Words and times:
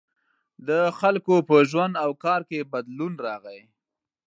•د 0.67 0.69
خلکو 0.99 1.35
په 1.49 1.57
ژوند 1.69 1.93
او 2.03 2.11
کار 2.25 2.41
کې 2.49 2.69
بدلون 2.73 3.13
راغی. 3.25 3.61